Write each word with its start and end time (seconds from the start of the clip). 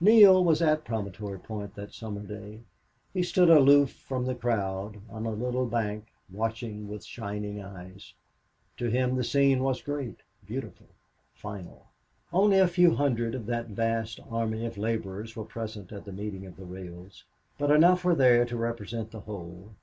Neale 0.00 0.42
was 0.42 0.62
at 0.62 0.82
Promontory 0.86 1.38
Point 1.38 1.74
that 1.74 1.92
summer 1.92 2.22
day. 2.22 2.62
He 3.12 3.22
stood 3.22 3.50
aloof 3.50 3.92
from 3.92 4.24
the 4.24 4.34
crowd, 4.34 5.02
on 5.10 5.26
a 5.26 5.30
little 5.32 5.66
bank, 5.66 6.06
watching 6.32 6.88
with 6.88 7.04
shining 7.04 7.60
eyes. 7.62 8.14
To 8.78 8.86
him 8.86 9.14
the 9.16 9.22
scene 9.22 9.62
was 9.62 9.82
great, 9.82 10.20
beautiful, 10.46 10.86
final. 11.34 11.84
Only 12.32 12.58
a 12.60 12.66
few 12.66 12.94
hundreds 12.94 13.36
of 13.36 13.44
that 13.44 13.66
vast 13.66 14.20
army 14.30 14.64
of 14.64 14.78
laborers 14.78 15.36
were 15.36 15.44
present 15.44 15.92
at 15.92 16.06
the 16.06 16.12
meeting 16.12 16.46
of 16.46 16.56
the 16.56 16.64
rails, 16.64 17.24
but 17.58 17.70
enough 17.70 18.06
were 18.06 18.14
there 18.14 18.46
to 18.46 18.56
represent 18.56 19.10
the 19.10 19.20
whole. 19.20 19.74